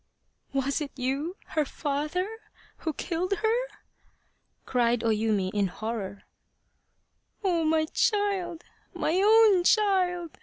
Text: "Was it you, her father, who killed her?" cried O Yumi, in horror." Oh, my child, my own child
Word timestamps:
"Was 0.53 0.81
it 0.81 0.89
you, 0.95 1.37
her 1.49 1.63
father, 1.63 2.27
who 2.77 2.93
killed 2.93 3.33
her?" 3.43 3.57
cried 4.65 5.03
O 5.03 5.09
Yumi, 5.09 5.51
in 5.53 5.67
horror." 5.67 6.23
Oh, 7.43 7.63
my 7.63 7.85
child, 7.85 8.63
my 8.95 9.17
own 9.21 9.63
child 9.63 10.39